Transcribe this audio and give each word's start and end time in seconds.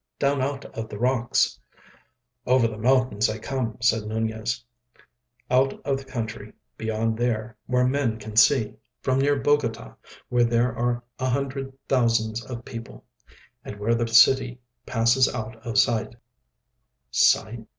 "Down 0.17 0.41
out 0.41 0.65
of 0.65 0.89
the 0.89 0.97
rocks." 0.97 1.59
"Over 2.47 2.67
the 2.67 2.75
mountains 2.79 3.29
I 3.29 3.37
come," 3.37 3.77
said 3.81 4.01
Nunez, 4.07 4.63
"out 5.51 5.79
of 5.85 5.97
the 5.99 6.03
country 6.03 6.53
beyond 6.75 7.19
there—where 7.19 7.85
men 7.87 8.17
can 8.17 8.35
see. 8.35 8.73
From 9.03 9.19
near 9.19 9.35
Bogota—where 9.35 10.43
there 10.45 10.75
are 10.75 11.03
a 11.19 11.29
hundred 11.29 11.73
thousands 11.87 12.43
of 12.43 12.65
people, 12.65 13.05
and 13.63 13.79
where 13.79 13.93
the 13.93 14.07
city 14.07 14.59
passes 14.87 15.29
out 15.35 15.55
of 15.63 15.77
sight." 15.77 16.15
"Sight?" 17.11 17.67